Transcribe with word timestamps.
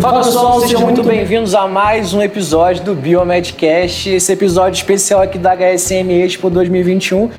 Fala 0.00 0.22
pessoal, 0.22 0.60
sejam 0.60 0.82
muito 0.82 1.02
bem-vindos 1.02 1.56
a 1.56 1.66
mais 1.66 2.14
um 2.14 2.22
episódio 2.22 2.84
do 2.84 2.94
Biomedcast, 2.94 4.10
esse 4.10 4.32
episódio 4.32 4.76
especial 4.76 5.20
aqui 5.20 5.38
da 5.38 5.56
HSM 5.56 6.08
Expo 6.24 6.48
2021. 6.48 7.30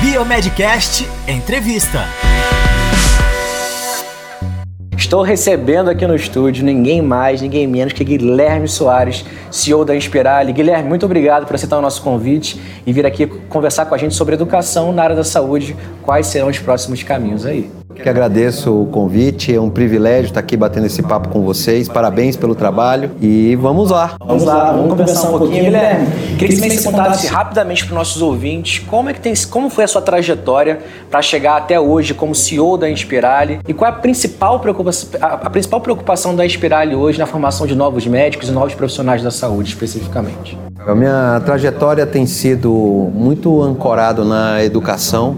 Biomedcast 0.00 1.08
Entrevista. 1.28 2.04
Estou 4.96 5.22
recebendo 5.22 5.88
aqui 5.88 6.04
no 6.08 6.16
estúdio 6.16 6.64
ninguém 6.64 7.00
mais, 7.00 7.40
ninguém 7.40 7.68
menos 7.68 7.92
que 7.92 8.02
Guilherme 8.02 8.66
Soares, 8.66 9.24
CEO 9.48 9.84
da 9.84 9.94
Inspirale. 9.94 10.52
Guilherme, 10.52 10.88
muito 10.88 11.06
obrigado 11.06 11.46
por 11.46 11.54
aceitar 11.54 11.78
o 11.78 11.82
nosso 11.82 12.02
convite 12.02 12.60
e 12.84 12.92
vir 12.92 13.06
aqui 13.06 13.26
conversar 13.26 13.86
com 13.86 13.94
a 13.94 13.98
gente 13.98 14.16
sobre 14.16 14.34
educação 14.34 14.92
na 14.92 15.04
área 15.04 15.14
da 15.14 15.24
saúde. 15.24 15.76
Quais 16.02 16.26
serão 16.26 16.48
os 16.48 16.58
próximos 16.58 17.04
caminhos 17.04 17.46
aí? 17.46 17.70
Que 18.02 18.08
agradeço 18.08 18.82
o 18.82 18.86
convite, 18.86 19.54
é 19.54 19.60
um 19.60 19.70
privilégio 19.70 20.26
estar 20.26 20.40
aqui 20.40 20.56
batendo 20.56 20.86
esse 20.86 21.02
papo 21.02 21.28
com 21.28 21.42
vocês. 21.42 21.88
Parabéns 21.88 22.36
pelo 22.36 22.54
trabalho 22.54 23.10
e 23.20 23.56
vamos 23.56 23.90
lá. 23.90 24.16
Vamos 24.24 24.44
lá, 24.44 24.72
vamos 24.72 24.90
conversar 24.90 25.28
um 25.30 25.38
pouquinho, 25.38 25.64
Guilherme. 25.64 26.06
Queria 26.38 26.60
que 26.60 26.70
você 26.70 26.90
contasse 26.90 27.26
rapidamente 27.26 27.84
para 27.84 27.92
os 27.92 27.98
nossos 27.98 28.22
ouvintes 28.22 28.84
como 28.86 29.08
é 29.08 29.12
que 29.12 29.20
tem, 29.20 29.32
como 29.50 29.70
foi 29.70 29.84
a 29.84 29.88
sua 29.88 30.02
trajetória 30.02 30.78
para 31.10 31.22
chegar 31.22 31.56
até 31.56 31.80
hoje 31.80 32.14
como 32.14 32.34
CEO 32.34 32.76
da 32.76 32.88
Inspirale 32.90 33.60
e 33.66 33.74
qual 33.74 33.90
é 33.90 33.94
a 33.94 33.96
principal 33.96 34.60
preocupação, 34.60 35.08
a 35.20 35.50
principal 35.50 35.80
preocupação 35.80 36.36
da 36.36 36.44
Inspirale 36.44 36.94
hoje 36.94 37.18
na 37.18 37.26
formação 37.26 37.66
de 37.66 37.74
novos 37.74 38.06
médicos 38.06 38.48
e 38.48 38.52
novos 38.52 38.74
profissionais 38.74 39.22
da 39.22 39.30
saúde, 39.30 39.70
especificamente. 39.70 40.56
A 40.86 40.94
minha 40.94 41.40
trajetória 41.44 42.06
tem 42.06 42.26
sido 42.26 42.70
muito 43.12 43.62
ancorado 43.62 44.24
na 44.24 44.62
educação 44.62 45.36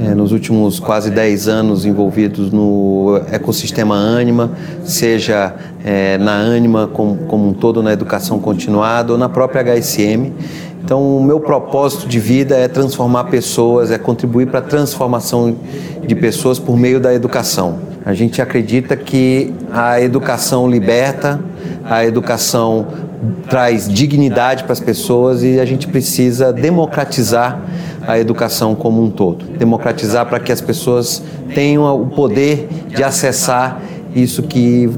é, 0.00 0.14
nos 0.14 0.32
últimos 0.32 0.78
quase 0.78 1.10
10 1.10 1.48
anos 1.48 1.84
envolvidos 1.84 2.52
no 2.52 3.20
ecossistema 3.30 3.96
Anima, 3.96 4.52
seja 4.84 5.54
é, 5.84 6.16
na 6.18 6.36
Anima 6.36 6.88
como, 6.92 7.16
como 7.26 7.48
um 7.48 7.52
todo, 7.52 7.82
na 7.82 7.92
educação 7.92 8.38
continuada 8.38 9.12
ou 9.12 9.18
na 9.18 9.28
própria 9.28 9.62
HSM. 9.62 10.32
Então, 10.84 11.18
o 11.18 11.22
meu 11.22 11.40
propósito 11.40 12.08
de 12.08 12.18
vida 12.18 12.56
é 12.56 12.68
transformar 12.68 13.24
pessoas, 13.24 13.90
é 13.90 13.98
contribuir 13.98 14.46
para 14.46 14.60
a 14.60 14.62
transformação 14.62 15.56
de 16.06 16.14
pessoas 16.14 16.58
por 16.58 16.76
meio 16.76 17.00
da 17.00 17.12
educação. 17.12 17.78
A 18.06 18.14
gente 18.14 18.40
acredita 18.40 18.96
que 18.96 19.52
a 19.70 20.00
educação 20.00 20.70
liberta, 20.70 21.40
a 21.84 22.06
educação 22.06 22.86
traz 23.48 23.88
dignidade 23.88 24.64
para 24.64 24.72
as 24.72 24.80
pessoas 24.80 25.42
e 25.42 25.58
a 25.58 25.64
gente 25.64 25.86
precisa 25.88 26.52
democratizar 26.52 27.60
a 28.06 28.18
educação 28.18 28.74
como 28.74 29.02
um 29.02 29.10
todo. 29.10 29.44
Democratizar 29.44 30.26
para 30.26 30.40
que 30.40 30.52
as 30.52 30.60
pessoas 30.60 31.22
tenham 31.54 31.84
o 32.00 32.06
poder 32.06 32.68
de 32.88 33.02
acessar 33.02 33.80
isso 34.14 34.42
que 34.42 34.88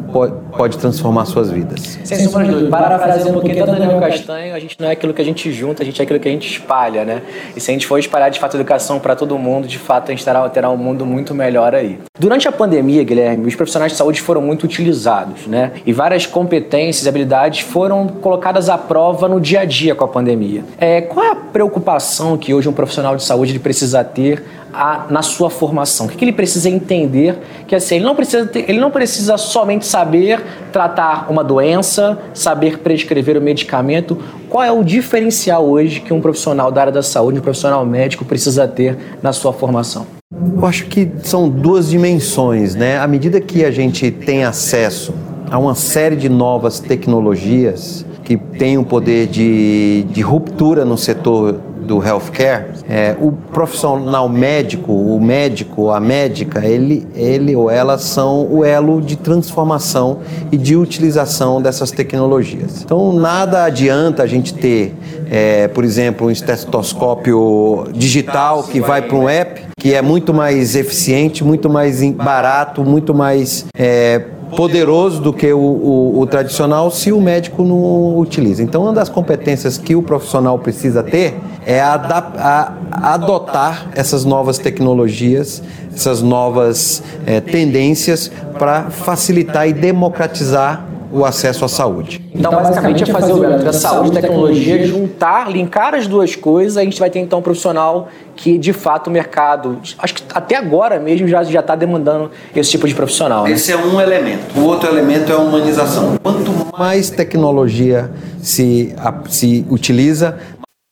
pode 0.57 0.79
transformar 0.79 1.25
suas 1.25 1.51
vidas. 1.51 1.99
Sem 2.05 2.19
sombra 2.21 2.45
de 2.45 2.51
dúvida. 2.51 2.71
Parafraseando 2.71 3.31
um 3.31 3.33
pouquinho 3.35 3.67
Daniel 3.67 4.01
Castanho, 4.01 4.55
a 4.55 4.59
gente 4.59 4.77
não 4.79 4.89
é 4.89 4.93
aquilo 4.93 5.13
que 5.13 5.23
a 5.23 5.25
gente 5.25 5.53
junta, 5.53 5.83
a 5.83 5.87
gente 5.87 6.01
é 6.01 6.05
aquilo 6.05 6.19
que 6.19 6.29
a 6.29 6.33
gente 6.33 6.51
espalha, 6.51 7.05
né? 7.05 7.23
E 7.57 7.61
se 7.61 7.71
a 7.71 7.75
gente 7.75 7.87
for 7.87 7.99
espalhar 7.99 8.31
de 8.31 8.39
fato 8.39 8.57
educação 8.57 8.99
para 8.99 9.15
todo 9.17 9.37
mundo, 9.39 9.67
de 9.67 9.79
fato 9.79 10.09
a 10.09 10.15
gente 10.15 10.25
terá, 10.25 10.49
terá 10.49 10.71
um 10.71 10.77
mundo 10.77 11.05
muito 11.07 11.35
melhor 11.35 11.75
aí. 11.75 11.99
Durante 12.19 12.49
a 12.49 12.53
pandemia, 12.53 13.03
Guilherme, 13.03 13.47
os 13.47 13.55
profissionais 13.55 13.93
de 13.93 13.99
saúde 13.99 14.21
foram 14.21 14.41
muito 14.41 14.65
utilizados, 14.65 15.47
né? 15.47 15.73
E 15.87 15.93
várias 15.93 16.27
competências 16.27 17.07
e 17.07 17.09
habilidades 17.09 17.61
foram 17.61 18.07
colocadas 18.07 18.69
à 18.69 18.77
prova 18.77 19.29
no 19.29 19.41
dia 19.41 19.61
a 19.61 19.65
dia 19.65 19.95
com 19.95 20.05
a 20.05 20.09
pandemia. 20.09 20.65
É, 20.79 21.01
qual 21.01 21.25
é 21.25 21.31
a 21.31 21.37
preocupação 21.37 22.37
que 22.37 22.53
hoje 22.53 22.69
um 22.69 22.73
profissional 22.73 23.17
de 23.17 23.25
saúde 23.25 23.59
precisa 23.59 24.05
ter 24.05 24.45
a, 24.73 25.07
na 25.11 25.23
sua 25.23 25.51
formação? 25.51 26.07
O 26.07 26.09
que, 26.09 26.17
que, 26.17 26.25
ele 26.25 26.33
precisa 26.33 26.69
entender? 26.69 27.39
Que 27.67 27.75
assim, 27.75 27.97
ele 27.97 28.05
não 28.05 28.15
precisa, 28.15 28.47
ter, 28.47 28.69
ele 28.69 28.79
não 28.79 28.91
precisa 29.01 29.39
somente 29.39 29.87
saber 29.87 30.43
tratar 30.71 31.31
uma 31.31 31.43
doença, 31.43 32.19
saber 32.35 32.81
prescrever 32.81 33.39
o 33.39 33.41
medicamento. 33.41 34.19
Qual 34.47 34.63
é 34.63 34.71
o 34.71 34.85
diferencial 34.85 35.67
hoje 35.67 36.01
que 36.01 36.13
um 36.13 36.21
profissional 36.21 36.71
da 36.71 36.83
área 36.83 36.93
da 36.93 37.03
saúde, 37.03 37.39
um 37.39 37.43
profissional 37.43 37.87
médico, 37.87 38.27
precisa 38.27 38.69
ter 38.69 38.99
na 39.23 39.33
sua 39.33 39.55
formação? 39.55 40.07
Eu 40.55 40.67
acho 40.67 40.85
que 40.85 41.11
são 41.23 41.49
duas 41.49 41.89
dimensões, 41.89 42.75
né? 42.75 42.99
À 42.99 43.07
medida 43.07 43.41
que 43.41 43.65
a 43.65 43.71
gente 43.71 44.11
tem 44.11 44.45
acesso 44.45 45.15
a 45.51 45.59
uma 45.59 45.75
série 45.75 46.15
de 46.15 46.29
novas 46.29 46.79
tecnologias 46.79 48.05
que 48.23 48.37
têm 48.37 48.77
o 48.77 48.85
poder 48.85 49.29
de, 49.29 50.05
de 50.11 50.21
ruptura 50.21 50.85
no 50.85 50.99
setor 50.99 51.59
do 51.91 52.01
healthcare, 52.01 52.67
é, 52.89 53.17
o 53.21 53.33
profissional 53.33 54.29
médico, 54.29 54.93
o 54.93 55.21
médico, 55.21 55.91
a 55.91 55.99
médica, 55.99 56.65
ele, 56.65 57.05
ele 57.17 57.57
ou 57.57 57.69
ela 57.69 57.99
são 57.99 58.47
o 58.49 58.65
elo 58.65 59.03
de 59.03 59.17
transformação 59.17 60.21
e 60.53 60.57
de 60.57 60.77
utilização 60.77 61.61
dessas 61.61 61.91
tecnologias. 61.91 62.83
Então, 62.85 63.13
nada 63.13 63.65
adianta 63.65 64.23
a 64.23 64.27
gente 64.29 64.55
ter, 64.55 64.95
é, 65.29 65.67
por 65.67 65.83
exemplo, 65.83 66.29
um 66.29 66.31
estetoscópio 66.31 67.89
digital 67.93 68.63
que 68.63 68.81
vai 68.81 69.03
para 69.03 69.17
um 69.17 69.29
app, 69.29 69.63
que 69.77 69.93
é 69.93 70.01
muito 70.01 70.33
mais 70.33 70.77
eficiente, 70.77 71.43
muito 71.43 71.69
mais 71.69 72.09
barato, 72.13 72.85
muito 72.85 73.13
mais 73.13 73.67
é, 73.77 74.23
poderoso 74.57 75.21
do 75.21 75.33
que 75.33 75.53
o, 75.53 75.59
o, 75.59 76.21
o, 76.21 76.27
tradicional 76.27 76.91
se 76.91 77.13
o 77.13 77.21
médico 77.21 77.63
não 77.63 78.19
utiliza. 78.19 78.63
Então, 78.63 78.83
uma 78.83 78.93
das 78.93 79.09
competências 79.09 79.79
que 79.79 79.95
o 79.95 80.03
profissional 80.03 80.59
precisa 80.59 81.03
ter 81.03 81.39
é 81.67 81.81
a, 81.81 82.73
adotar 82.91 83.89
essas 83.95 84.25
novas 84.25 84.59
tecnologias, 84.59 85.63
essas 85.95 86.23
novas 86.23 87.03
é, 87.27 87.41
tendências 87.41 88.31
para 88.59 88.91
facilitar 88.91 89.69
e 89.69 89.73
democratizar 89.73 90.87
o 91.13 91.25
acesso 91.25 91.65
à 91.65 91.69
saúde. 91.69 92.25
Então, 92.35 92.51
basicamente, 92.51 93.03
é 93.03 93.07
fazer 93.07 93.33
o 93.33 93.59
da 93.59 93.73
saúde 93.73 94.19
e 94.19 94.21
tecnologia, 94.21 94.87
juntar, 94.87 95.51
linkar 95.51 95.95
as 95.95 96.07
duas 96.07 96.37
coisas, 96.37 96.77
a 96.77 96.83
gente 96.83 96.99
vai 96.99 97.11
ter 97.11 97.19
então 97.19 97.41
um 97.41 97.43
profissional 97.43 98.09
que, 98.37 98.57
de 98.57 98.73
fato, 98.73 99.09
o 99.09 99.11
mercado, 99.11 99.79
acho 99.99 100.15
que 100.15 100.23
até 100.33 100.57
agora 100.57 100.99
mesmo 100.99 101.29
já 101.29 101.43
está 101.43 101.77
demandando 101.77 102.31
esse 102.55 102.71
tipo 102.71 102.87
de 102.89 102.95
profissional. 102.95 103.45
Né? 103.45 103.53
Esse 103.53 103.73
é 103.73 103.77
um 103.77 104.01
elemento. 104.01 104.59
O 104.59 104.65
outro 104.65 104.89
elemento 104.89 105.31
é 105.31 105.35
a 105.35 105.39
humanização. 105.39 106.17
Quanto 106.23 106.51
mais 106.79 107.11
tecnologia 107.11 108.11
se, 108.41 108.95
se 109.29 109.67
utiliza, 109.69 110.39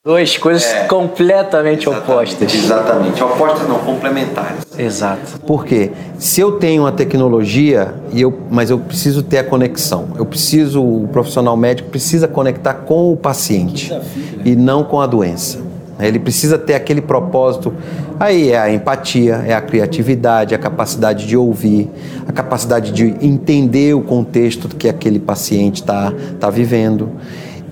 Duas 0.08 0.38
coisas 0.38 0.64
é, 0.64 0.84
completamente 0.84 1.86
opostas. 1.86 2.54
Exatamente. 2.54 3.22
Opostas 3.22 3.68
não, 3.68 3.78
complementares. 3.80 4.64
Exato. 4.78 5.38
Por 5.40 5.66
quê? 5.66 5.90
Se 6.18 6.40
eu 6.40 6.52
tenho 6.52 6.84
uma 6.84 6.92
tecnologia, 6.92 7.92
e 8.10 8.22
eu, 8.22 8.32
mas 8.50 8.70
eu 8.70 8.78
preciso 8.78 9.22
ter 9.22 9.36
a 9.36 9.44
conexão. 9.44 10.08
Eu 10.16 10.24
preciso, 10.24 10.82
o 10.82 11.06
profissional 11.08 11.54
médico 11.58 11.90
precisa 11.90 12.26
conectar 12.26 12.72
com 12.72 13.12
o 13.12 13.18
paciente 13.18 13.88
desafio, 13.88 14.22
né? 14.38 14.42
e 14.46 14.56
não 14.56 14.82
com 14.82 14.98
a 14.98 15.06
doença. 15.06 15.58
Ele 16.00 16.18
precisa 16.18 16.56
ter 16.56 16.72
aquele 16.72 17.02
propósito. 17.02 17.74
Aí 18.18 18.52
é 18.52 18.58
a 18.58 18.72
empatia, 18.72 19.44
é 19.46 19.52
a 19.52 19.60
criatividade, 19.60 20.54
a 20.54 20.58
capacidade 20.58 21.26
de 21.26 21.36
ouvir, 21.36 21.90
a 22.26 22.32
capacidade 22.32 22.92
de 22.92 23.14
entender 23.20 23.94
o 23.94 24.00
contexto 24.00 24.68
que 24.68 24.88
aquele 24.88 25.18
paciente 25.18 25.82
está 25.82 26.14
tá 26.40 26.48
vivendo. 26.48 27.10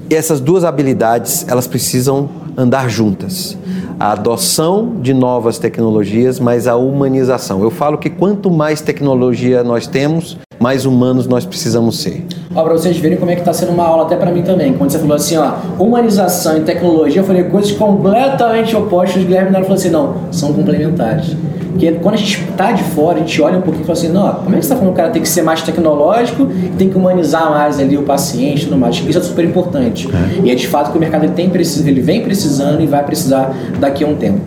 E 0.09 0.15
essas 0.15 0.41
duas 0.41 0.65
habilidades, 0.65 1.45
elas 1.49 1.67
precisam 1.67 2.29
andar 2.57 2.89
juntas. 2.89 3.57
A 3.99 4.13
adoção 4.13 5.01
de 5.01 5.13
novas 5.13 5.59
tecnologias, 5.59 6.39
mas 6.39 6.69
a 6.69 6.77
humanização. 6.77 7.63
Eu 7.63 7.71
falo 7.71 7.99
que 7.99 8.11
quanto 8.11 8.51
mais 8.51 8.81
tecnologia 8.81 9.65
nós 9.65 9.87
temos, 9.87 10.39
mais 10.59 10.87
humanos 10.87 11.27
nós 11.27 11.45
precisamos 11.45 11.99
ser. 12.01 12.25
Ó, 12.55 12.63
pra 12.63 12.73
vocês 12.73 12.97
verem 12.97 13.19
como 13.19 13.31
é 13.31 13.37
que 13.37 13.43
tá 13.43 13.53
sendo 13.53 13.73
uma 13.73 13.85
aula 13.85 14.05
até 14.05 14.17
para 14.17 14.31
mim 14.31 14.43
também. 14.43 14.73
Quando 14.73 14.91
você 14.91 14.99
falou 14.99 15.17
assim, 15.17 15.37
ó, 15.37 15.53
humanização 15.79 16.57
e 16.57 16.61
tecnologia, 16.61 17.21
eu 17.21 17.25
falei 17.25 17.45
coisas 17.45 17.73
completamente 17.73 18.75
opostas. 18.75 19.23
O 19.23 19.27
Guilherme 19.27 19.53
falou 19.53 19.75
assim, 19.75 19.91
não, 19.91 20.15
são 20.31 20.53
complementares. 20.53 21.37
Porque 21.77 21.93
quando 21.93 22.15
a 22.15 22.19
gente 22.19 22.43
está 22.43 22.73
de 22.73 22.83
fora, 22.83 23.17
a 23.17 23.21
gente 23.21 23.43
olha 23.43 23.59
um 23.59 23.61
pouquinho 23.61 23.83
e 23.83 23.87
fala 23.87 23.99
assim, 23.99 24.09
não, 24.09 24.35
como 24.37 24.57
é 24.57 24.59
que 24.59 24.65
você 24.65 24.73
está 24.73 24.77
falando 24.77 24.95
que 24.95 24.95
o 24.95 24.97
cara 24.97 25.11
tem 25.11 25.21
que 25.21 25.29
ser 25.29 25.43
mais 25.43 25.61
tecnológico 25.61 26.49
e 26.51 26.69
tem 26.79 26.89
que 26.89 26.97
humanizar 26.97 27.51
mais 27.51 27.79
ali 27.79 27.99
o 27.99 28.03
paciente 28.03 28.63
e 28.63 28.65
tudo 28.65 28.79
mais? 28.79 28.97
Isso 28.97 29.19
é 29.19 29.21
super 29.21 29.45
importante. 29.45 30.09
É. 30.09 30.47
E 30.47 30.51
é 30.51 30.55
de 30.55 30.67
fato 30.67 30.91
que 30.91 30.97
o 30.97 31.01
mercado 31.01 31.25
ele, 31.25 31.35
tem, 31.35 31.51
ele 31.87 32.01
vem 32.01 32.23
precisando 32.23 32.81
e 32.81 32.87
vai 32.87 33.05
precisar 33.05 33.55
daqui 33.79 34.05
a 34.05 34.07
um 34.07 34.15
tempo. 34.15 34.41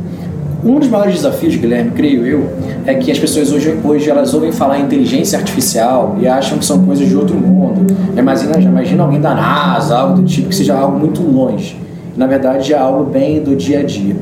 Um 0.64 0.78
dos 0.78 0.90
maiores 0.90 1.16
desafios, 1.16 1.56
Guilherme, 1.56 1.92
creio 1.92 2.26
eu, 2.26 2.50
é 2.86 2.94
que 2.94 3.12
as 3.12 3.18
pessoas 3.18 3.52
hoje, 3.52 3.78
hoje 3.84 4.10
elas 4.10 4.34
ouvem 4.34 4.52
falar 4.52 4.80
em 4.80 4.84
inteligência 4.84 5.40
artificial 5.40 6.18
e 6.20 6.28
acham 6.28 6.58
que 6.58 6.66
são 6.66 6.84
coisas 6.86 7.08
de 7.08 7.16
outro 7.16 7.36
mundo. 7.36 7.86
Imagina, 8.18 8.60
imagina 8.60 9.04
alguém 9.04 9.22
da 9.22 9.34
NASA, 9.34 9.98
algo 9.98 10.22
do 10.22 10.24
tipo, 10.24 10.50
que 10.50 10.56
seja 10.56 10.76
algo 10.76 11.00
muito 11.00 11.22
longe. 11.22 11.78
Na 12.18 12.28
verdade, 12.28 12.74
é 12.74 12.78
algo 12.78 13.06
bem 13.06 13.42
do 13.42 13.56
dia 13.56 13.80
a 13.80 13.84
dia 13.84 14.16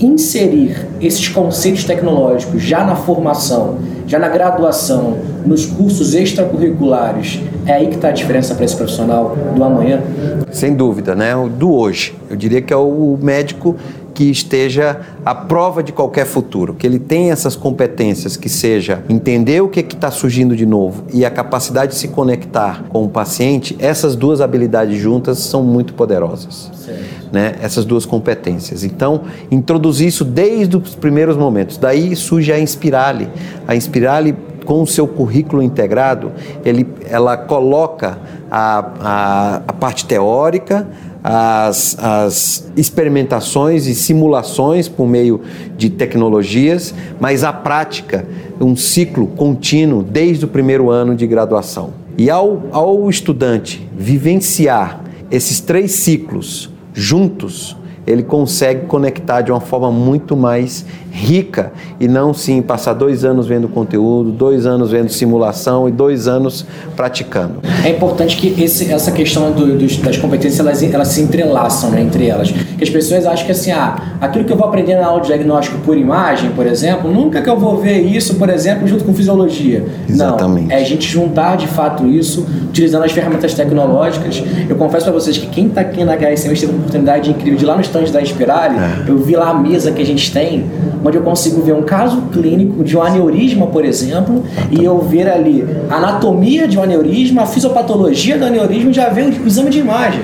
inserir 0.00 0.86
esses 1.00 1.28
conceitos 1.28 1.84
tecnológicos 1.84 2.62
já 2.62 2.84
na 2.84 2.96
formação, 2.96 3.78
já 4.06 4.18
na 4.18 4.28
graduação, 4.28 5.16
nos 5.46 5.66
cursos 5.66 6.14
extracurriculares, 6.14 7.40
é 7.66 7.72
aí 7.72 7.86
que 7.88 7.94
está 7.94 8.08
a 8.08 8.12
diferença 8.12 8.54
para 8.54 8.64
esse 8.64 8.76
profissional 8.76 9.36
do 9.54 9.62
amanhã? 9.62 10.00
Sem 10.50 10.74
dúvida, 10.74 11.14
né? 11.14 11.32
Do 11.58 11.72
hoje. 11.72 12.14
Eu 12.28 12.36
diria 12.36 12.60
que 12.60 12.72
é 12.72 12.76
o 12.76 13.18
médico 13.20 13.76
que 14.14 14.30
esteja 14.30 15.00
à 15.24 15.34
prova 15.34 15.82
de 15.82 15.92
qualquer 15.92 16.24
futuro, 16.24 16.72
que 16.72 16.86
ele 16.86 16.98
tenha 16.98 17.32
essas 17.32 17.56
competências, 17.56 18.36
que 18.36 18.48
seja 18.48 19.02
entender 19.08 19.60
o 19.60 19.68
que 19.68 19.80
está 19.80 20.10
surgindo 20.10 20.54
de 20.54 20.64
novo 20.64 21.04
e 21.12 21.24
a 21.24 21.30
capacidade 21.30 21.92
de 21.92 21.98
se 21.98 22.08
conectar 22.08 22.84
com 22.88 23.04
o 23.04 23.08
paciente, 23.08 23.76
essas 23.80 24.14
duas 24.14 24.40
habilidades 24.40 24.98
juntas 24.98 25.38
são 25.38 25.62
muito 25.62 25.94
poderosas. 25.94 26.70
Né? 27.32 27.56
Essas 27.60 27.84
duas 27.84 28.06
competências. 28.06 28.84
Então, 28.84 29.22
introduzir 29.50 30.06
isso 30.06 30.24
desde 30.24 30.76
os 30.76 30.94
primeiros 30.94 31.36
momentos. 31.36 31.76
Daí 31.76 32.14
surge 32.14 32.52
a 32.52 32.60
Inspirale. 32.60 33.28
A 33.66 33.74
Inspirale 33.74 34.36
com 34.64 34.82
o 34.82 34.86
seu 34.86 35.06
currículo 35.06 35.62
integrado, 35.62 36.32
ele, 36.64 36.86
ela 37.08 37.36
coloca 37.36 38.18
a, 38.50 38.90
a, 39.00 39.56
a 39.68 39.72
parte 39.72 40.06
teórica, 40.06 40.86
as, 41.26 41.96
as, 41.98 42.70
experimentações 42.76 43.86
e 43.86 43.94
simulações 43.94 44.88
por 44.88 45.08
meio 45.08 45.40
de 45.74 45.88
tecnologias, 45.88 46.94
mas 47.18 47.42
a 47.42 47.50
prática, 47.50 48.26
um 48.60 48.76
ciclo 48.76 49.28
contínuo 49.28 50.02
desde 50.02 50.44
o 50.44 50.48
primeiro 50.48 50.90
ano 50.90 51.16
de 51.16 51.26
graduação. 51.26 51.94
E 52.18 52.28
ao, 52.28 52.64
ao 52.70 53.08
estudante 53.08 53.88
vivenciar 53.96 55.02
esses 55.30 55.60
três 55.60 55.92
ciclos 55.92 56.70
juntos, 56.92 57.74
ele 58.06 58.22
consegue 58.22 58.86
conectar 58.86 59.40
de 59.40 59.50
uma 59.50 59.60
forma 59.60 59.90
muito 59.90 60.36
mais 60.36 60.84
rica 61.14 61.72
e 62.00 62.08
não 62.08 62.34
sim 62.34 62.60
passar 62.60 62.92
dois 62.92 63.24
anos 63.24 63.46
vendo 63.46 63.68
conteúdo, 63.68 64.32
dois 64.32 64.66
anos 64.66 64.90
vendo 64.90 65.08
simulação 65.10 65.88
e 65.88 65.92
dois 65.92 66.26
anos 66.26 66.66
praticando. 66.96 67.60
É 67.84 67.90
importante 67.90 68.36
que 68.36 68.60
esse, 68.62 68.92
essa 68.92 69.12
questão 69.12 69.52
do, 69.52 69.78
dos, 69.78 69.96
das 69.98 70.16
competências 70.16 70.58
elas, 70.58 70.82
elas 70.82 71.08
se 71.08 71.20
entrelaçam 71.20 71.90
né, 71.90 72.02
entre 72.02 72.26
elas. 72.26 72.50
Que 72.50 72.82
as 72.82 72.90
pessoas 72.90 73.26
acham 73.26 73.46
que 73.46 73.52
assim, 73.52 73.70
ah, 73.70 74.16
aquilo 74.20 74.44
que 74.44 74.52
eu 74.52 74.56
vou 74.56 74.66
aprender 74.66 74.96
na 74.96 75.06
aula 75.06 75.20
de 75.20 75.28
diagnóstico 75.28 75.78
por 75.78 75.96
imagem, 75.96 76.50
por 76.50 76.66
exemplo, 76.66 77.10
nunca 77.10 77.40
que 77.40 77.48
eu 77.48 77.56
vou 77.56 77.76
ver 77.76 78.00
isso, 78.00 78.34
por 78.34 78.48
exemplo, 78.48 78.86
junto 78.88 79.04
com 79.04 79.14
fisiologia. 79.14 79.86
Exatamente. 80.08 80.66
Não, 80.66 80.76
é 80.76 80.80
a 80.80 80.84
gente 80.84 81.08
juntar 81.08 81.56
de 81.56 81.68
fato 81.68 82.08
isso, 82.08 82.44
utilizando 82.68 83.04
as 83.04 83.12
ferramentas 83.12 83.54
tecnológicas. 83.54 84.42
Eu 84.68 84.74
confesso 84.74 85.04
para 85.04 85.14
vocês 85.14 85.38
que 85.38 85.46
quem 85.46 85.68
está 85.68 85.82
aqui 85.82 86.02
na 86.04 86.16
HSM 86.16 86.54
teve 86.54 86.66
uma 86.66 86.78
oportunidade 86.78 87.30
incrível 87.30 87.56
de 87.56 87.64
ir 87.64 87.66
lá 87.66 87.74
no 87.76 87.80
stand 88.02 88.12
da 88.12 88.22
Espirale, 88.22 88.76
é. 88.78 89.10
eu 89.10 89.18
vi 89.18 89.36
lá 89.36 89.50
a 89.50 89.54
mesa 89.54 89.92
que 89.92 90.02
a 90.02 90.06
gente 90.06 90.32
tem, 90.32 90.66
onde 91.04 91.16
eu 91.16 91.22
consigo 91.22 91.62
ver 91.62 91.74
um 91.74 91.82
caso 91.82 92.22
clínico 92.32 92.82
de 92.82 92.96
um 92.96 93.02
aneurisma, 93.02 93.66
por 93.66 93.84
exemplo, 93.84 94.42
e 94.70 94.82
eu 94.84 94.98
ver 95.00 95.28
ali 95.28 95.64
a 95.90 95.96
anatomia 95.96 96.66
de 96.66 96.78
um 96.78 96.82
aneurisma, 96.82 97.42
a 97.42 97.46
fisiopatologia 97.46 98.38
do 98.38 98.44
aneurisma 98.44 98.90
e 98.90 98.94
já 98.94 99.08
ver 99.08 99.26
o 99.26 99.46
exame 99.46 99.70
de 99.70 99.78
imagem. 99.80 100.22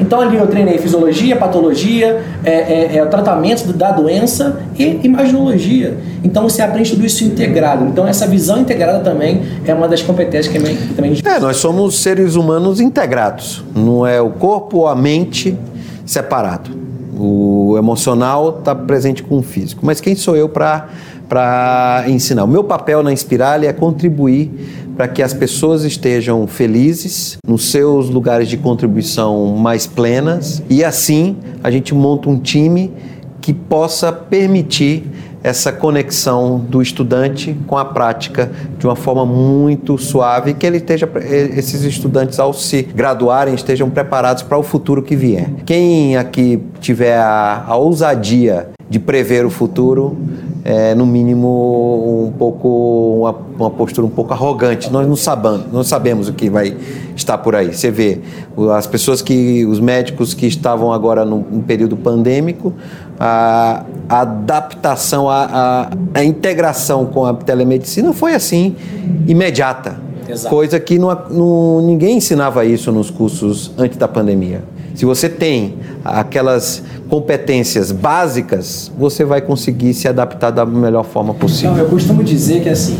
Então 0.00 0.20
ali 0.20 0.36
eu 0.36 0.46
treinei 0.48 0.78
fisiologia, 0.78 1.36
patologia, 1.36 2.22
é, 2.44 2.50
é, 2.50 2.96
é, 2.96 3.02
o 3.04 3.06
tratamento 3.06 3.72
da 3.72 3.92
doença 3.92 4.60
e 4.76 5.00
imaginologia. 5.04 5.96
Então 6.24 6.42
você 6.42 6.60
aprende 6.60 6.90
tudo 6.90 7.06
isso 7.06 7.22
integrado. 7.24 7.84
Então 7.86 8.06
essa 8.06 8.26
visão 8.26 8.58
integrada 8.60 9.00
também 9.00 9.42
é 9.64 9.72
uma 9.72 9.86
das 9.86 10.02
competências 10.02 10.48
que, 10.48 10.58
que 10.58 10.94
também 10.94 11.12
a 11.12 11.14
gente 11.14 11.28
É, 11.28 11.38
nós 11.38 11.58
somos 11.58 11.98
seres 12.00 12.34
humanos 12.34 12.80
integrados. 12.80 13.62
Não 13.74 14.04
é 14.04 14.20
o 14.20 14.30
corpo 14.30 14.78
ou 14.78 14.88
a 14.88 14.96
mente 14.96 15.56
separado. 16.04 16.81
O 17.24 17.76
emocional 17.78 18.58
está 18.58 18.74
presente 18.74 19.22
com 19.22 19.38
o 19.38 19.42
físico. 19.42 19.86
Mas 19.86 20.00
quem 20.00 20.16
sou 20.16 20.34
eu 20.34 20.48
para 20.48 22.04
ensinar? 22.08 22.42
O 22.42 22.48
meu 22.48 22.64
papel 22.64 23.00
na 23.00 23.12
Inspirale 23.12 23.68
é 23.68 23.72
contribuir 23.72 24.50
para 24.96 25.06
que 25.06 25.22
as 25.22 25.32
pessoas 25.32 25.84
estejam 25.84 26.44
felizes 26.48 27.36
nos 27.46 27.70
seus 27.70 28.10
lugares 28.10 28.48
de 28.48 28.56
contribuição 28.56 29.54
mais 29.54 29.86
plenas 29.86 30.62
e 30.68 30.82
assim 30.82 31.36
a 31.62 31.70
gente 31.70 31.94
monta 31.94 32.28
um 32.28 32.38
time 32.38 32.92
que 33.40 33.54
possa 33.54 34.12
permitir 34.12 35.04
essa 35.42 35.72
conexão 35.72 36.58
do 36.58 36.80
estudante 36.80 37.56
com 37.66 37.76
a 37.76 37.84
prática 37.84 38.50
de 38.78 38.86
uma 38.86 38.96
forma 38.96 39.26
muito 39.26 39.98
suave, 39.98 40.54
que 40.54 40.66
ele 40.66 40.78
esteja, 40.78 41.08
esses 41.56 41.82
estudantes 41.82 42.38
ao 42.38 42.52
se 42.52 42.82
graduarem 42.82 43.54
estejam 43.54 43.90
preparados 43.90 44.42
para 44.42 44.58
o 44.58 44.62
futuro 44.62 45.02
que 45.02 45.16
vier. 45.16 45.50
Quem 45.64 46.16
aqui 46.16 46.62
tiver 46.80 47.16
a, 47.16 47.64
a 47.66 47.76
ousadia 47.76 48.68
de 48.92 48.98
prever 48.98 49.46
o 49.46 49.48
futuro, 49.48 50.18
é, 50.62 50.94
no 50.94 51.06
mínimo 51.06 52.26
um 52.28 52.32
pouco 52.32 53.20
uma, 53.20 53.34
uma, 53.58 53.70
postura 53.70 54.06
um 54.06 54.10
pouco 54.10 54.34
arrogante. 54.34 54.92
Nós 54.92 55.08
não 55.08 55.16
sabemos, 55.16 55.72
não 55.72 55.82
sabemos 55.82 56.28
o 56.28 56.34
que 56.34 56.50
vai 56.50 56.76
estar 57.16 57.38
por 57.38 57.56
aí. 57.56 57.72
Você 57.72 57.90
vê 57.90 58.20
as 58.76 58.86
pessoas 58.86 59.22
que, 59.22 59.64
os 59.64 59.80
médicos 59.80 60.34
que 60.34 60.44
estavam 60.44 60.92
agora 60.92 61.24
no, 61.24 61.42
período 61.62 61.96
pandêmico, 61.96 62.74
a, 63.18 63.82
a 64.06 64.20
adaptação, 64.20 65.26
a, 65.26 65.44
a, 65.44 65.90
a, 66.20 66.22
integração 66.22 67.06
com 67.06 67.24
a 67.24 67.32
telemedicina 67.32 68.12
foi 68.12 68.34
assim 68.34 68.76
imediata. 69.26 70.11
Exato. 70.28 70.54
Coisa 70.54 70.78
que 70.80 70.98
não, 70.98 71.16
não, 71.30 71.80
ninguém 71.80 72.18
ensinava 72.18 72.64
isso 72.64 72.90
nos 72.92 73.10
cursos 73.10 73.72
antes 73.76 73.96
da 73.96 74.08
pandemia. 74.08 74.62
Se 74.94 75.04
você 75.04 75.28
tem 75.28 75.74
aquelas 76.04 76.82
competências 77.08 77.90
básicas, 77.90 78.90
você 78.96 79.24
vai 79.24 79.40
conseguir 79.40 79.94
se 79.94 80.06
adaptar 80.06 80.50
da 80.50 80.66
melhor 80.66 81.04
forma 81.04 81.32
possível. 81.34 81.72
Não, 81.72 81.78
eu 81.78 81.88
costumo 81.88 82.22
dizer 82.22 82.62
que 82.62 82.68
assim, 82.68 82.98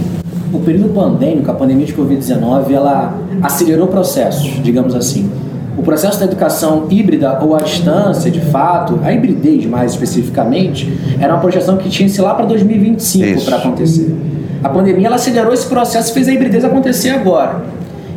o 0.52 0.60
período 0.60 0.92
pandêmico, 0.94 1.50
a 1.50 1.54
pandemia 1.54 1.86
de 1.86 1.94
Covid-19, 1.94 2.70
ela 2.72 3.18
acelerou 3.42 3.88
processos, 3.88 4.62
digamos 4.62 4.94
assim. 4.94 5.30
O 5.76 5.82
processo 5.82 6.18
da 6.20 6.26
educação 6.26 6.86
híbrida 6.90 7.38
ou 7.40 7.56
à 7.56 7.60
distância, 7.60 8.30
de 8.30 8.40
fato, 8.40 9.00
a 9.02 9.12
hibridez 9.12 9.64
mais 9.64 9.92
especificamente, 9.92 10.92
era 11.18 11.32
uma 11.32 11.40
projeção 11.40 11.78
que 11.78 11.88
tinha-se 11.88 12.20
lá 12.20 12.34
para 12.34 12.44
2025 12.44 13.44
para 13.44 13.56
acontecer. 13.56 14.14
A 14.62 14.68
pandemia 14.68 15.08
ela 15.08 15.16
acelerou 15.16 15.52
esse 15.52 15.66
processo 15.66 16.10
e 16.10 16.14
fez 16.14 16.28
a 16.28 16.32
hibridez 16.32 16.64
acontecer 16.64 17.10
agora. 17.10 17.62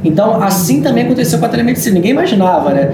Então, 0.05 0.41
assim 0.41 0.81
também 0.81 1.05
aconteceu 1.05 1.39
com 1.39 1.45
a 1.45 1.49
telemedicina. 1.49 1.95
Ninguém 1.95 2.11
imaginava, 2.11 2.71
né? 2.71 2.91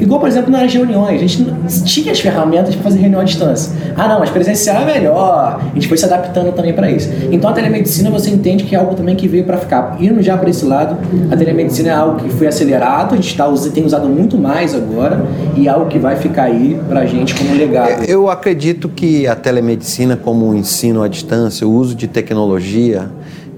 Igual, 0.00 0.20
por 0.20 0.28
exemplo, 0.28 0.50
nas 0.50 0.72
reuniões. 0.72 1.20
A 1.20 1.26
gente 1.26 1.44
tinha 1.84 2.12
as 2.12 2.20
ferramentas 2.20 2.74
para 2.74 2.84
fazer 2.84 3.00
reunião 3.00 3.20
à 3.20 3.24
distância. 3.24 3.72
Ah, 3.96 4.08
não, 4.08 4.20
mas 4.20 4.30
presencial 4.30 4.82
é 4.82 4.84
melhor. 4.84 5.60
A 5.60 5.74
gente 5.74 5.88
foi 5.88 5.96
se 5.96 6.04
adaptando 6.04 6.52
também 6.52 6.72
para 6.72 6.90
isso. 6.90 7.10
Então, 7.32 7.50
a 7.50 7.52
telemedicina 7.52 8.10
você 8.10 8.30
entende 8.30 8.64
que 8.64 8.74
é 8.74 8.78
algo 8.78 8.94
também 8.94 9.16
que 9.16 9.26
veio 9.26 9.44
para 9.44 9.58
ficar. 9.58 9.96
Indo 10.00 10.22
já 10.22 10.36
para 10.36 10.48
esse 10.48 10.64
lado, 10.64 10.96
a 11.30 11.36
telemedicina 11.36 11.88
é 11.88 11.94
algo 11.94 12.16
que 12.22 12.28
foi 12.30 12.46
acelerado, 12.46 13.14
a 13.14 13.16
gente 13.16 13.36
tá, 13.36 13.46
tem 13.74 13.84
usado 13.84 14.08
muito 14.08 14.38
mais 14.38 14.74
agora 14.74 15.24
e 15.56 15.66
é 15.66 15.70
algo 15.70 15.86
que 15.86 15.98
vai 15.98 16.16
ficar 16.16 16.44
aí 16.44 16.78
para 16.88 17.00
a 17.00 17.06
gente 17.06 17.34
como 17.34 17.54
legado. 17.54 18.04
Eu 18.04 18.30
acredito 18.30 18.88
que 18.88 19.26
a 19.26 19.34
telemedicina, 19.34 20.16
como 20.16 20.46
o 20.46 20.54
ensino 20.54 21.02
à 21.02 21.08
distância, 21.08 21.66
o 21.66 21.72
uso 21.72 21.94
de 21.94 22.06
tecnologia, 22.06 23.10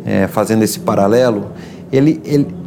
é, 0.06 0.26
fazendo 0.26 0.62
esse 0.62 0.81
paralelo, 0.81 1.49
ele, 1.93 2.20
ele, 2.25 2.46
é, 2.46 2.57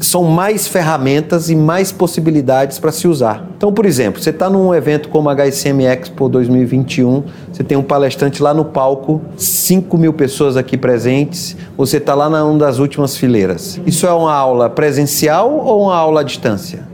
são 0.00 0.24
mais 0.24 0.66
ferramentas 0.66 1.50
e 1.50 1.56
mais 1.56 1.90
possibilidades 1.90 2.78
para 2.78 2.92
se 2.92 3.08
usar. 3.08 3.46
Então, 3.56 3.72
por 3.72 3.84
exemplo, 3.84 4.22
você 4.22 4.30
está 4.30 4.48
num 4.48 4.74
evento 4.74 5.08
como 5.08 5.28
a 5.28 5.34
HSM 5.34 5.82
Expo 5.82 6.28
2021, 6.28 7.24
você 7.52 7.64
tem 7.64 7.76
um 7.76 7.82
palestrante 7.82 8.42
lá 8.42 8.54
no 8.54 8.64
palco, 8.64 9.20
5 9.36 9.98
mil 9.98 10.12
pessoas 10.12 10.56
aqui 10.56 10.76
presentes, 10.76 11.56
você 11.76 11.96
está 11.96 12.14
lá 12.14 12.28
na 12.28 12.44
uma 12.44 12.58
das 12.58 12.78
últimas 12.78 13.16
fileiras. 13.16 13.80
Isso 13.86 14.06
é 14.06 14.12
uma 14.12 14.32
aula 14.32 14.70
presencial 14.70 15.50
ou 15.52 15.84
uma 15.84 15.96
aula 15.96 16.20
à 16.20 16.24
distância? 16.24 16.86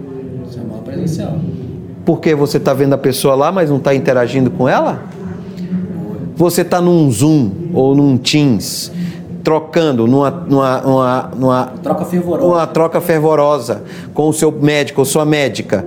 Isso 0.48 0.58
é 0.58 0.62
uma 0.62 0.74
aula 0.74 0.82
presencial. 0.82 1.38
Porque 2.04 2.34
você 2.34 2.58
está 2.58 2.74
vendo 2.74 2.94
a 2.94 2.98
pessoa 2.98 3.34
lá, 3.34 3.52
mas 3.52 3.70
não 3.70 3.78
está 3.78 3.94
interagindo 3.94 4.50
com 4.50 4.68
ela? 4.68 5.02
Você 6.36 6.62
está 6.62 6.80
num 6.80 7.10
Zoom 7.10 7.50
ou 7.72 7.94
num 7.94 8.16
Teams 8.16 8.90
trocando 9.44 10.06
numa, 10.06 10.30
numa, 10.30 10.80
numa, 10.80 11.30
numa, 11.36 11.66
troca 11.82 12.04
fervorosa. 12.06 12.46
Uma 12.46 12.66
troca 12.66 13.00
fervorosa 13.00 13.82
com 14.14 14.28
o 14.28 14.32
seu 14.32 14.50
médico 14.50 15.02
ou 15.02 15.04
sua 15.04 15.26
médica. 15.26 15.84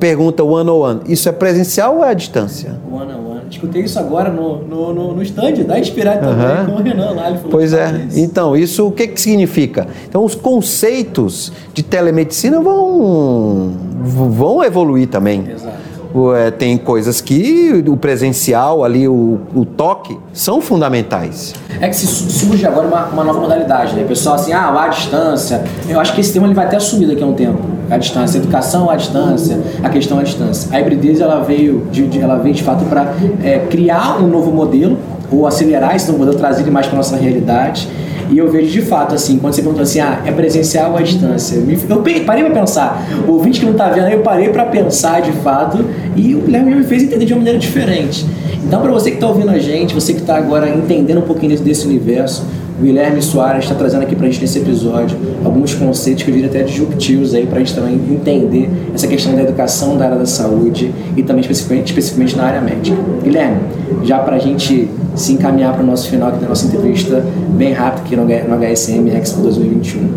Pergunta 0.00 0.42
one 0.42 0.68
on 0.68 0.80
one. 0.80 1.00
Isso 1.06 1.28
é 1.28 1.32
presencial 1.32 1.98
ou 1.98 2.04
é 2.04 2.10
à 2.10 2.14
distância? 2.14 2.74
One 2.90 3.12
on 3.12 3.30
one. 3.30 3.40
Escutei 3.48 3.82
isso 3.82 3.96
agora 3.98 4.28
no, 4.28 4.58
no, 4.58 4.92
no, 4.92 5.14
no 5.14 5.22
stand 5.22 5.52
da 5.64 5.78
Inspirar 5.78 6.18
também 6.18 6.66
com 6.66 6.72
o 6.72 6.82
Renan 6.82 7.12
lá. 7.12 7.28
Ele 7.28 7.38
falou 7.38 7.52
pois 7.52 7.72
é. 7.72 8.06
Isso. 8.08 8.18
Então, 8.18 8.56
isso 8.56 8.86
o 8.88 8.90
que, 8.90 9.06
que 9.06 9.20
significa? 9.20 9.86
Então, 10.08 10.24
os 10.24 10.34
conceitos 10.34 11.52
de 11.72 11.84
telemedicina 11.84 12.60
vão, 12.60 13.72
vão 14.02 14.64
evoluir 14.64 15.06
também. 15.06 15.48
Exato 15.48 15.95
é, 16.34 16.50
tem 16.50 16.76
coisas 16.76 17.20
que 17.20 17.84
o 17.86 17.96
presencial 17.96 18.84
ali, 18.84 19.06
o, 19.08 19.40
o, 19.54 19.64
toque, 19.64 20.18
são 20.32 20.60
fundamentais. 20.60 21.54
É 21.80 21.88
que 21.88 21.96
se 21.96 22.06
surge 22.06 22.66
agora 22.66 22.86
uma, 22.86 23.06
uma 23.06 23.24
nova 23.24 23.40
modalidade, 23.40 23.94
né? 23.94 24.02
O 24.02 24.06
pessoal 24.06 24.36
assim, 24.36 24.52
ah, 24.52 24.72
a 24.82 24.88
distância. 24.88 25.64
Eu 25.88 26.00
acho 26.00 26.14
que 26.14 26.20
esse 26.20 26.32
tema 26.32 26.46
ele 26.46 26.54
vai 26.54 26.66
até 26.66 26.76
assumir 26.76 27.06
daqui 27.06 27.22
a 27.22 27.26
um 27.26 27.34
tempo. 27.34 27.58
A 27.90 27.98
distância, 27.98 28.40
a 28.40 28.42
educação 28.42 28.90
à 28.90 28.96
distância, 28.96 29.60
a 29.82 29.88
questão 29.88 30.18
à 30.18 30.22
distância. 30.22 30.74
A 30.74 30.80
hibridez 30.80 31.20
ela 31.20 31.40
veio 31.42 31.86
de, 31.90 32.06
de 32.06 32.20
ela 32.20 32.36
veio 32.36 32.54
de 32.54 32.62
fato 32.62 32.84
para 32.86 33.14
é, 33.42 33.60
criar 33.70 34.18
um 34.22 34.26
novo 34.26 34.50
modelo 34.50 34.96
ou 35.30 35.46
acelerar 35.46 35.94
esse 35.94 36.06
novo 36.06 36.20
modelo, 36.20 36.38
trazer 36.38 36.62
ele 36.62 36.70
mais 36.70 36.86
para 36.86 36.96
nossa 36.96 37.16
realidade 37.16 37.88
E 38.30 38.38
eu 38.38 38.50
vejo 38.50 38.70
de 38.70 38.82
fato, 38.82 39.14
assim, 39.14 39.38
quando 39.38 39.54
você 39.54 39.62
perguntou 39.62 39.82
assim, 39.82 40.00
ah, 40.00 40.22
é 40.24 40.32
presencial 40.32 40.92
ou 40.92 40.98
à 40.98 41.02
distância? 41.02 41.56
Eu 41.88 42.02
parei 42.24 42.44
pra 42.44 42.54
pensar. 42.54 43.06
O 43.26 43.32
ouvinte 43.32 43.60
que 43.60 43.66
não 43.66 43.74
tá 43.74 43.88
vendo, 43.88 44.08
eu 44.08 44.20
parei 44.20 44.48
pra 44.48 44.64
pensar 44.64 45.20
de 45.22 45.32
fato 45.32 45.84
e 46.16 46.34
o 46.34 46.40
Guilherme 46.40 46.74
me 46.74 46.84
fez 46.84 47.02
entender 47.02 47.24
de 47.24 47.32
uma 47.32 47.38
maneira 47.38 47.58
diferente. 47.58 48.26
Então, 48.64 48.80
para 48.82 48.90
você 48.90 49.10
que 49.10 49.16
está 49.16 49.28
ouvindo 49.28 49.50
a 49.50 49.58
gente, 49.58 49.94
você 49.94 50.12
que 50.12 50.20
está 50.20 50.36
agora 50.36 50.68
entendendo 50.68 51.18
um 51.18 51.26
pouquinho 51.26 51.56
desse 51.58 51.86
universo, 51.86 52.44
o 52.78 52.82
Guilherme 52.82 53.22
Soares 53.22 53.64
está 53.64 53.74
trazendo 53.74 54.02
aqui 54.02 54.14
para 54.14 54.26
a 54.26 54.30
gente 54.30 54.40
nesse 54.40 54.58
episódio 54.58 55.16
alguns 55.44 55.74
conceitos 55.74 56.22
que 56.22 56.30
eu 56.30 56.34
diria 56.34 56.50
até 56.50 56.62
disruptivos 56.62 57.34
aí 57.34 57.46
para 57.46 57.56
a 57.56 57.58
gente 57.60 57.74
também 57.74 57.94
entender 57.94 58.70
essa 58.94 59.06
questão 59.06 59.34
da 59.34 59.42
educação 59.42 59.96
da 59.96 60.04
área 60.04 60.18
da 60.18 60.26
saúde 60.26 60.92
e 61.16 61.22
também 61.22 61.40
especificamente, 61.40 61.86
especificamente 61.88 62.36
na 62.36 62.44
área 62.44 62.60
médica. 62.60 62.96
Guilherme, 63.22 63.60
já 64.04 64.18
para 64.18 64.36
a 64.36 64.38
gente 64.38 64.90
se 65.14 65.32
encaminhar 65.32 65.72
para 65.72 65.82
o 65.82 65.86
nosso 65.86 66.08
final 66.10 66.28
aqui 66.28 66.38
da 66.38 66.48
nossa 66.48 66.66
entrevista, 66.66 67.24
bem 67.56 67.72
rápido 67.72 68.04
aqui 68.04 68.16
no, 68.16 68.24
no 68.24 68.66
HSM 68.66 69.08
Expo 69.08 69.40
2021. 69.40 70.10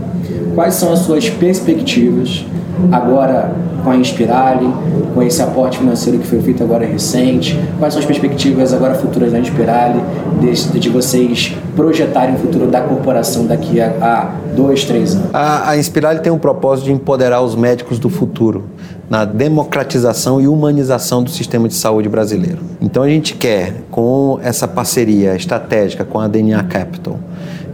Quais 0.54 0.74
são 0.74 0.92
as 0.92 1.00
suas 1.00 1.30
perspectivas 1.30 2.46
agora 2.92 3.54
com 3.84 3.92
a 3.92 3.96
Inspirale, 3.96 4.68
com 5.14 5.22
esse 5.22 5.42
aporte 5.42 5.78
financeiro 5.78 6.20
que 6.20 6.28
foi 6.28 6.42
feito 6.42 6.64
agora 6.64 6.86
recente? 6.86 7.60
Quais 7.78 7.94
são 7.94 8.00
as 8.00 8.06
perspectivas 8.06 8.74
agora 8.74 8.96
futuras 8.96 9.32
da 9.32 9.40
Inspirale, 9.40 10.02
de, 10.40 10.80
de 10.80 10.90
vocês 10.90 11.56
projetarem 11.76 12.36
o 12.36 12.38
futuro 12.38 12.68
da 12.68 12.82
corporação 12.82 13.46
daqui 13.46 13.80
a, 13.80 13.88
a 14.02 14.36
dois, 14.56 14.84
três 14.84 15.16
anos? 15.16 15.30
A, 15.34 15.72
a 15.72 15.78
Inspirale 15.78 16.20
tem 16.20 16.32
um 16.32 16.40
propósito 16.40 16.86
de 16.86 16.92
empoderar 16.92 17.42
os 17.42 17.56
médicos 17.56 18.00
do 18.00 18.10
futuro 18.10 18.66
na 19.10 19.26
democratização 19.26 20.40
e 20.40 20.48
humanização 20.48 21.24
do 21.24 21.32
sistema 21.32 21.68
de 21.68 21.74
saúde 21.74 22.08
brasileiro. 22.08 22.60
Então 22.80 23.02
a 23.02 23.10
gente 23.10 23.34
quer, 23.34 23.74
com 23.90 24.40
essa 24.44 24.68
parceria 24.68 25.36
estratégica 25.36 26.06
com 26.06 26.20
a 26.20 26.28
DNA 26.28 26.62
Capital, 26.64 27.18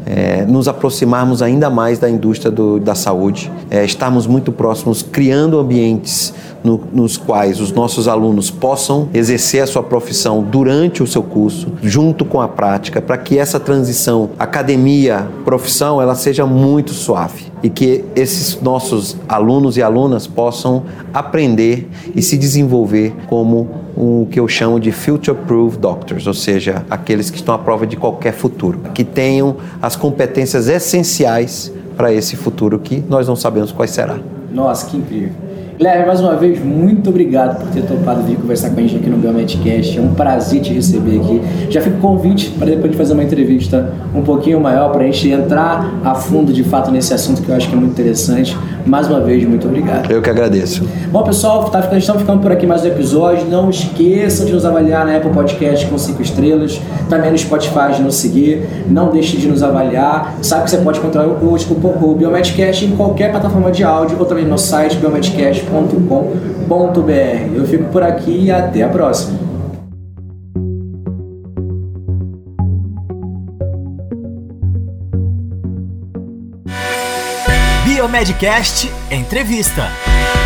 é, 0.06 0.46
nos 0.46 0.68
aproximarmos 0.68 1.42
ainda 1.42 1.70
mais 1.70 1.98
da 1.98 2.10
indústria 2.10 2.52
do, 2.52 2.80
da 2.80 2.94
saúde, 2.94 3.52
é, 3.70 3.84
estarmos 3.84 4.28
muito 4.28 4.52
próximos, 4.52 5.02
criando 5.02 5.60
ambientes 5.60 6.34
no, 6.64 6.82
nos 6.92 7.18
quais 7.18 7.60
os 7.60 7.72
nossos 7.72 8.08
alunos 8.08 8.50
possam 8.50 9.10
exercer 9.14 9.64
a 9.64 9.68
sua 9.68 9.84
profissão 9.84 10.44
durante 10.44 11.02
o 11.02 11.08
seu 11.08 11.24
curso, 11.24 11.68
junto 11.82 12.26
com 12.26 12.42
a 12.42 12.48
prática, 12.48 13.02
para 13.02 13.18
que 13.18 13.38
essa 13.38 13.60
transição 13.60 14.30
academia-profissão 14.38 16.02
ela 16.02 16.16
seja 16.16 16.46
muito 16.46 16.92
suave 16.92 17.46
e 17.64 17.70
que 17.70 18.04
esses 18.16 18.62
nossos 18.62 19.18
alunos 19.28 19.78
e 19.78 19.82
alunas 19.82 20.28
possam 20.28 20.84
aprender 21.14 21.90
e 22.16 22.22
se 22.22 22.38
desenvolver 22.38 23.14
como 23.28 23.85
o 23.96 24.28
que 24.30 24.40
eu 24.40 24.48
chamo 24.48 24.80
de 24.80 24.92
future-proof 24.92 25.78
doctors, 25.78 26.28
ou 26.28 26.34
seja, 26.34 26.86
aqueles 26.90 27.30
que 27.30 27.38
estão 27.38 27.56
à 27.56 27.58
prova 27.58 27.88
de 27.88 27.96
qualquer 27.96 28.34
futuro, 28.34 28.80
que 28.94 29.04
tenham 29.04 29.56
as 29.82 29.96
competências 29.96 30.68
essenciais 30.68 31.72
para 31.96 32.12
esse 32.12 32.36
futuro 32.36 32.78
que 32.80 33.04
nós 33.08 33.28
não 33.28 33.36
sabemos 33.36 33.72
qual 33.72 33.88
será. 33.88 34.18
Nossa, 34.52 34.88
que 34.88 34.98
incrível. 34.98 35.32
Guilherme, 35.78 36.06
mais 36.06 36.22
uma 36.22 36.38
vez, 36.38 36.64
muito 36.64 37.10
obrigado 37.10 37.60
por 37.60 37.68
ter 37.68 37.82
topado 37.82 38.22
vir 38.22 38.38
conversar 38.38 38.70
com 38.70 38.80
a 38.80 38.82
gente 38.82 38.96
aqui 38.96 39.10
no 39.10 39.18
Biomedcast. 39.18 39.98
É 39.98 40.02
um 40.02 40.14
prazer 40.14 40.62
te 40.62 40.74
receber 40.74 41.20
aqui. 41.20 41.42
Já 41.70 41.82
fico 41.82 41.98
convite 41.98 42.50
para 42.52 42.68
depois 42.68 42.92
de 42.94 42.98
fazer 42.98 43.12
uma 43.12 43.24
entrevista 43.24 43.94
um 44.16 44.22
pouquinho 44.22 44.62
maior, 44.62 44.94
para 44.94 45.04
a 45.04 45.06
gente 45.06 45.30
entrar 45.30 45.94
a 46.02 46.16
fundo 46.16 46.54
de 46.54 46.64
fato 46.64 46.92
nesse 46.92 47.14
assunto 47.14 47.42
que 47.42 47.50
eu 47.50 47.56
acho 47.56 47.68
que 47.68 47.76
é 47.76 47.78
muito 47.78 47.92
interessante. 47.92 48.58
Mais 48.86 49.08
uma 49.08 49.20
vez, 49.20 49.44
muito 49.44 49.68
obrigado. 49.68 50.12
Eu 50.12 50.22
que 50.22 50.30
agradeço. 50.30 50.88
Bom, 51.12 51.24
pessoal, 51.24 51.66
tá, 51.66 51.80
estamos 51.98 52.22
ficando 52.22 52.40
por 52.40 52.52
aqui 52.52 52.68
mais 52.68 52.84
um 52.84 52.88
episódio. 52.88 53.48
Não 53.50 53.70
esqueçam 53.70 54.46
de 54.46 54.54
nos 54.54 54.64
avaliar 54.64 55.06
na 55.06 55.18
Apple 55.18 55.32
Podcast 55.32 55.88
com 55.88 55.98
5 55.98 56.22
estrelas. 56.22 56.80
Também 57.10 57.32
no 57.32 57.38
Spotify 57.38 57.94
de 57.96 58.04
nos 58.04 58.16
seguir. 58.16 58.68
Não 58.88 59.10
deixe 59.10 59.38
de 59.38 59.48
nos 59.48 59.64
avaliar. 59.64 60.38
Sabe 60.44 60.66
que 60.66 60.70
você 60.70 60.78
pode 60.78 61.00
encontrar 61.00 61.26
o, 61.26 61.32
o, 61.32 62.12
o 62.12 62.16
Biomedcast 62.16 62.86
em 62.86 62.92
qualquer 62.92 63.32
plataforma 63.32 63.72
de 63.72 63.84
áudio 63.84 64.18
ou 64.20 64.26
também 64.26 64.46
no 64.46 64.58
site 64.58 64.98
biomedcast.com.br. 64.98 67.56
Eu 67.56 67.66
fico 67.66 67.86
por 67.86 68.04
aqui 68.04 68.46
e 68.46 68.52
até 68.52 68.84
a 68.84 68.90
próxima. 68.90 69.45
Biomedcast 78.16 78.88
Entrevista. 79.10 80.45